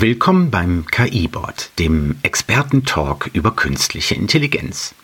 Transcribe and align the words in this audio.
Willkommen 0.00 0.52
beim 0.52 0.86
KI-Board, 0.86 1.72
dem 1.80 2.18
Experten-Talk 2.22 3.30
über 3.32 3.50
künstliche 3.56 4.14
Intelligenz. 4.14 4.94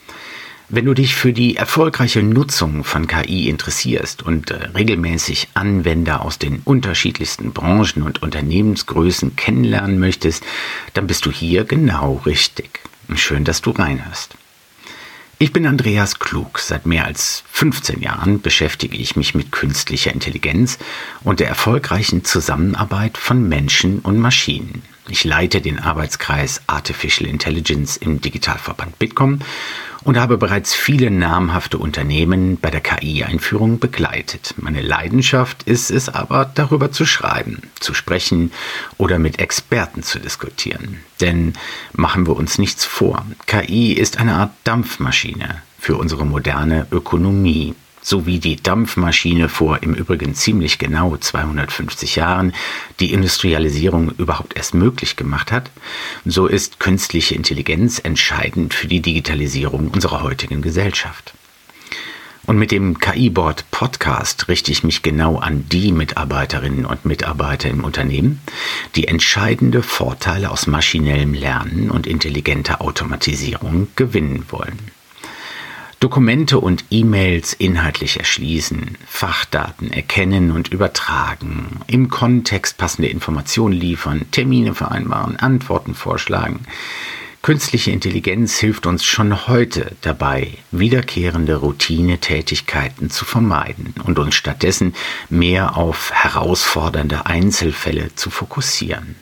Wenn 0.69 0.85
du 0.85 0.95
dich 0.95 1.17
für 1.17 1.33
die 1.33 1.57
erfolgreiche 1.57 2.23
Nutzung 2.23 2.85
von 2.85 3.09
KI 3.09 3.49
interessierst 3.49 4.23
und 4.23 4.53
äh, 4.53 4.67
regelmäßig 4.67 5.49
Anwender 5.55 6.23
aus 6.23 6.39
den 6.39 6.61
unterschiedlichsten 6.65 7.53
Branchen 7.53 8.05
und 8.05 8.23
Unternehmensgrößen 8.23 9.35
kennenlernen 9.35 9.99
möchtest, 9.99 10.45
dann 10.93 11.09
bist 11.09 11.27
du 11.27 11.33
hier 11.33 11.65
genau 11.65 12.23
richtig. 12.25 12.79
Schön, 13.17 13.43
dass 13.43 13.63
du 13.63 13.73
reinhörst. 13.73 14.37
Ich 15.39 15.53
bin 15.53 15.67
Andreas 15.67 16.21
Klug. 16.21 16.61
Seit 16.61 16.87
mehr 16.87 17.07
als 17.07 17.43
15 17.51 18.01
Jahren 18.01 18.41
beschäftige 18.41 18.97
ich 18.97 19.17
mich 19.17 19.35
mit 19.35 19.51
künstlicher 19.51 20.13
Intelligenz 20.13 20.79
und 21.25 21.41
der 21.41 21.49
erfolgreichen 21.49 22.25
Zusammenarbeit 22.25 23.19
von 23.19 23.49
Menschen 23.49 23.99
und 23.99 24.19
Maschinen. 24.19 24.83
Ich 25.09 25.25
leite 25.25 25.61
den 25.61 25.81
Arbeitskreis 25.81 26.63
Artificial 26.69 27.29
Intelligence 27.29 27.97
im 27.97 28.21
Digitalverband 28.21 28.99
Bitkom 29.01 29.41
und 30.05 30.19
habe 30.19 30.37
bereits 30.37 30.75
viele 30.75 31.11
namhafte 31.11 31.79
Unternehmen 31.79 32.59
bei 32.59 32.71
der 32.71 32.81
KI-Einführung 32.81 33.79
begleitet. 33.79 34.55
Meine 34.59 34.83
Leidenschaft 34.83 35.65
ist 35.65 35.91
es 35.91 36.09
aber, 36.09 36.51
darüber 36.55 36.93
zu 36.93 37.07
schreiben, 37.07 37.63
zu 37.81 37.95
sprechen 37.95 38.53
oder 38.99 39.19
mit 39.19 39.41
Experten 39.41 40.03
zu 40.03 40.19
diskutieren. 40.19 41.01
Denn 41.21 41.55
machen 41.93 42.27
wir 42.27 42.37
uns 42.37 42.59
nichts 42.59 42.85
vor, 42.85 43.25
KI 43.47 43.95
ist 43.95 44.19
eine 44.19 44.35
Art 44.35 44.53
Dampfmaschine 44.65 45.63
für 45.79 45.97
unsere 45.97 46.25
moderne 46.25 46.87
Ökonomie 46.91 47.75
sowie 48.05 48.39
die 48.39 48.57
Dampfmaschine 48.57 49.49
vor 49.49 49.83
im 49.83 49.95
Übrigen 49.95 50.35
ziemlich 50.35 50.79
genau 50.79 51.17
250 51.17 52.15
Jahren 52.15 52.53
die 53.01 53.13
Industrialisierung 53.13 54.13
überhaupt 54.19 54.57
erst 54.57 54.75
möglich 54.75 55.17
gemacht 55.17 55.51
hat, 55.51 55.71
so 56.25 56.47
ist 56.47 56.79
künstliche 56.79 57.35
Intelligenz 57.35 57.99
entscheidend 57.99 58.75
für 58.75 58.87
die 58.87 59.01
Digitalisierung 59.01 59.89
unserer 59.89 60.23
heutigen 60.23 60.63
Gesellschaft. 60.63 61.35
Und 62.47 62.59
mit 62.59 62.73
dem 62.73 62.99
KI-Board 62.99 63.71
Podcast 63.71 64.49
richte 64.49 64.71
ich 64.71 64.85
mich 64.85 65.01
genau 65.01 65.39
an 65.39 65.67
die 65.71 65.93
Mitarbeiterinnen 65.93 66.85
und 66.85 67.07
Mitarbeiter 67.07 67.71
im 67.71 67.85
Unternehmen, 67.85 68.43
die 68.97 69.09
entscheidende 69.09 69.83
Vorteile 69.83 70.51
aus 70.51 70.67
maschinellem 70.67 71.33
Lernen 71.33 71.91
und 71.91 72.07
intelligenter 72.07 72.83
Automatisierung 72.83 73.89
gewinnen 73.97 74.45
wollen. 74.51 74.91
Dokumente 76.05 76.61
und 76.61 76.85
E-Mails 76.91 77.55
inhaltlich 77.55 78.19
erschließen, 78.19 78.99
Fachdaten 79.07 79.91
erkennen 79.91 80.51
und 80.51 80.69
übertragen, 80.69 81.81
im 81.87 82.11
Kontext 82.11 82.77
passende 82.77 83.09
Informationen 83.09 83.73
liefern, 83.73 84.27
Termine 84.31 84.75
vereinbaren, 84.75 85.37
Antworten 85.37 85.95
vorschlagen. 85.95 86.67
Künstliche 87.41 87.91
Intelligenz 87.91 88.59
hilft 88.59 88.85
uns 88.85 89.03
schon 89.03 89.49
heute 89.49 89.93
dabei, 90.03 90.59
wiederkehrende 90.73 91.57
Routinetätigkeiten 91.57 93.09
zu 93.09 93.25
vermeiden 93.25 93.95
und 94.05 94.19
uns 94.19 94.35
stattdessen 94.35 94.95
mehr 95.31 95.79
auf 95.79 96.13
herausfordernde 96.13 97.25
Einzelfälle 97.25 98.15
zu 98.15 98.29
fokussieren. 98.29 99.17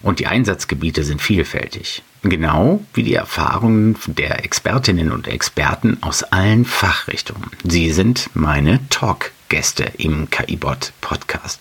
Und 0.00 0.20
die 0.20 0.28
Einsatzgebiete 0.28 1.02
sind 1.02 1.20
vielfältig. 1.20 2.04
Genau 2.24 2.80
wie 2.94 3.02
die 3.02 3.14
Erfahrungen 3.14 3.96
der 4.06 4.46
Expertinnen 4.46 5.12
und 5.12 5.28
Experten 5.28 5.98
aus 6.00 6.22
allen 6.22 6.64
Fachrichtungen. 6.64 7.50
Sie 7.64 7.90
sind 7.90 8.30
meine 8.32 8.80
Talk-Gäste 8.88 9.92
im 9.98 10.30
KI-Bot 10.30 10.94
Podcast. 11.02 11.60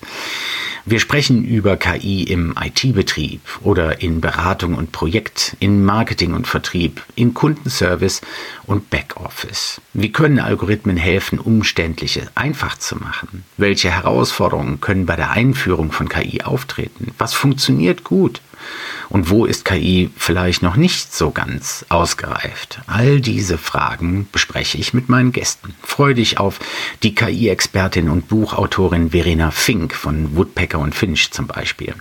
Wir 0.86 1.02
sprechen 1.02 1.44
über 1.44 1.76
KI 1.76 2.24
im 2.24 2.56
IT-Betrieb 2.58 3.42
oder 3.62 4.02
in 4.02 4.22
Beratung 4.22 4.76
und 4.76 4.94
Projekt, 4.94 5.58
in 5.60 5.84
Marketing 5.84 6.34
und 6.34 6.48
Vertrieb, 6.48 7.02
in 7.16 7.34
Kundenservice 7.34 8.22
und 8.66 8.90
Backoffice. 8.90 9.82
Wie 9.94 10.14
können 10.14 10.40
Algorithmen 10.40 10.96
helfen, 10.96 11.40
Umständliche 11.40 12.30
einfach 12.36 12.78
zu 12.78 12.96
machen? 12.96 13.44
Welche 13.58 13.92
Herausforderungen 13.92 14.80
können 14.80 15.06
bei 15.06 15.18
der 15.18 15.32
Einführung 15.32 15.92
von 15.92 16.08
KI 16.08 16.42
auftreten? 16.42 17.12
Was 17.18 17.34
funktioniert 17.34 18.06
gut? 18.06 18.42
Und 19.10 19.30
wo 19.30 19.46
ist 19.46 19.66
KI 19.66 20.10
vielleicht 20.18 20.64
noch 20.64 20.76
nicht 20.76 21.14
so 21.14 21.32
ganz 21.32 21.86
ausgereift? 21.90 22.80
All 22.88 23.22
diese 23.22 23.58
Fragen 23.58 24.28
bespreche 24.32 24.78
ich 24.78 24.94
mit 24.94 25.10
meinen 25.10 25.32
Gästen. 25.32 25.76
Freue 25.84 26.16
dich 26.16 26.40
auf 26.40 26.60
die 27.04 27.14
KI-Expertin 27.14 28.10
und 28.10 28.28
Buchautorin 28.28 29.12
Verena 29.12 29.52
Fink 29.52 29.94
von 29.94 30.36
Woodpecker 30.36 30.80
und 30.80 30.96
Finch 30.96 31.32
zum 31.32 31.48
Beispiel. 31.48 31.94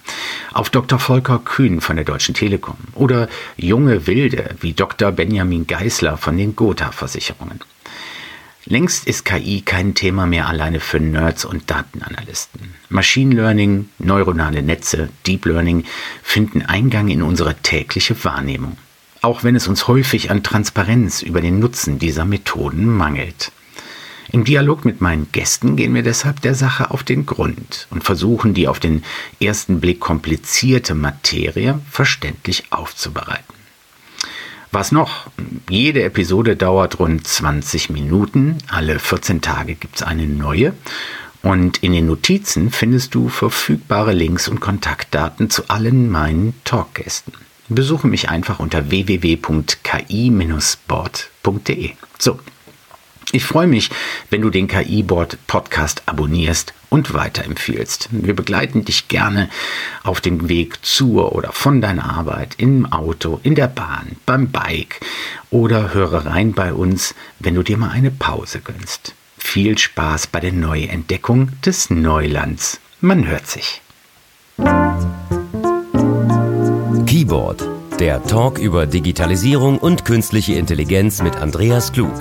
Auf 0.53 0.71
Dr. 0.71 0.99
Volker 0.99 1.39
Kühn 1.39 1.81
von 1.81 1.97
der 1.97 2.05
Deutschen 2.05 2.34
Telekom 2.34 2.77
oder 2.95 3.28
junge 3.56 4.06
Wilde 4.06 4.55
wie 4.61 4.72
Dr. 4.72 5.12
Benjamin 5.12 5.67
Geisler 5.67 6.17
von 6.17 6.37
den 6.37 6.56
Gotha-Versicherungen. 6.56 7.61
Längst 8.65 9.09
ist 9.09 9.25
KI 9.25 9.62
kein 9.62 9.95
Thema 9.95 10.27
mehr 10.27 10.47
alleine 10.47 10.78
für 10.78 11.00
Nerds 11.00 11.45
und 11.45 11.69
Datenanalysten. 11.69 12.75
Machine 12.91 13.34
Learning, 13.34 13.89
neuronale 13.99 14.62
Netze, 14.62 15.09
Deep 15.27 15.47
Learning 15.47 15.84
finden 16.23 16.62
Eingang 16.62 17.09
in 17.09 17.22
unsere 17.22 17.56
tägliche 17.56 18.22
Wahrnehmung, 18.25 18.77
auch 19.21 19.43
wenn 19.43 19.56
es 19.56 19.67
uns 19.67 19.89
häufig 19.89 20.31
an 20.31 20.45
Transparenz 20.45 21.22
über 21.22 21.41
den 21.41 21.59
Nutzen 21.59 21.99
dieser 21.99 22.25
Methoden 22.25 22.87
mangelt. 22.87 23.51
Im 24.31 24.45
Dialog 24.45 24.84
mit 24.84 25.01
meinen 25.01 25.31
Gästen 25.33 25.77
gehen 25.77 25.93
wir 25.95 26.05
deshalb 26.05 26.41
der 26.41 26.55
Sache 26.55 26.93
auf 26.93 27.03
den 27.03 27.27
Grund 27.27 27.89
und 27.91 28.05
versuchen, 28.05 28.55
die 28.55 28.69
auf 28.69 28.78
den 28.78 29.03
ersten 29.41 29.81
Blick 29.81 29.99
komplizierte 29.99 30.95
Materie 30.95 31.81
verständlich 31.91 32.65
aufzubereiten. 32.71 33.62
Was 34.72 34.91
noch? 34.91 35.27
Jede 35.69 36.03
Episode 36.03 36.56
dauert 36.56 36.99
rund 36.99 37.25
20 37.27 37.91
Minuten. 37.91 38.56
Alle 38.69 38.99
14 38.99 39.43
Tage 39.43 39.75
gibt 39.75 39.97
es 39.97 40.03
eine 40.03 40.27
neue. 40.27 40.72
Und 41.43 41.83
in 41.83 41.93
den 41.93 42.06
Notizen 42.06 42.71
findest 42.71 43.15
du 43.15 43.28
verfügbare 43.28 44.15
Links 44.15 44.49
und 44.49 44.60
Kontaktdaten 44.60 45.50
zu 45.50 45.69
allen 45.69 46.10
meinen 46.10 46.55
Talkgästen. 46.65 47.34
Besuche 47.69 48.06
mich 48.06 48.31
einfach 48.31 48.60
unter 48.60 48.88
www.ki-board.de. 48.91 51.91
So, 52.19 52.41
ich 53.32 53.44
freue 53.44 53.66
mich, 53.66 53.91
wenn 54.31 54.43
du 54.43 54.50
den 54.50 54.69
KI-Board 54.69 55.38
Podcast 55.47 56.03
abonnierst 56.06 56.75
und 56.91 57.15
weiterempfiehlst. 57.15 58.10
Wir 58.10 58.37
begleiten 58.37 58.84
dich 58.84 59.09
gerne 59.09 59.48
auf 60.03 60.20
dem 60.20 60.50
Weg 60.50 60.84
zur 60.84 61.34
oder 61.34 61.50
von 61.53 61.81
deiner 61.81 62.04
Arbeit, 62.04 62.56
im 62.59 62.92
Auto, 62.92 63.41
in 63.42 63.54
der 63.54 63.69
Bahn, 63.69 64.16
beim 64.26 64.50
Bike 64.50 65.00
oder 65.50 65.94
höre 65.94 66.26
rein 66.26 66.53
bei 66.53 66.75
uns, 66.75 67.15
wenn 67.38 67.54
du 67.54 67.62
dir 67.62 67.78
mal 67.78 67.91
eine 67.91 68.10
Pause 68.10 68.60
gönnst. 68.60 69.15
Viel 69.38 69.78
Spaß 69.78 70.26
bei 70.26 70.41
der 70.41 70.53
Neuentdeckung 70.53 71.50
des 71.65 71.88
Neulands. 71.88 72.81
Man 73.00 73.26
hört 73.26 73.47
sich. 73.47 73.81
Keyboard, 77.06 77.69
der 77.98 78.22
Talk 78.22 78.59
über 78.59 78.87
Digitalisierung 78.87 79.78
und 79.78 80.04
künstliche 80.04 80.54
Intelligenz 80.54 81.22
mit 81.22 81.37
Andreas 81.37 81.92
Klug. 81.92 82.12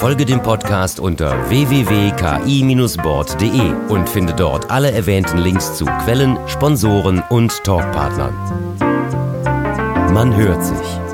Folge 0.00 0.24
dem 0.24 0.42
Podcast 0.42 0.98
unter 0.98 1.50
www.ki-board.de 1.50 3.72
und 3.90 4.08
finde 4.08 4.32
dort 4.32 4.70
alle 4.70 4.92
erwähnten 4.92 5.36
Links 5.36 5.76
zu 5.76 5.84
Quellen, 5.84 6.38
Sponsoren 6.46 7.22
und 7.28 7.62
Talkpartnern. 7.64 8.32
Man 10.14 10.34
hört 10.34 10.64
sich. 10.64 11.09